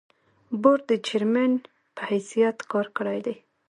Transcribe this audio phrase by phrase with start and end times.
[0.61, 1.53] بورډ د چېرمين
[1.95, 3.33] پۀ حېثيت کار کړے دے۔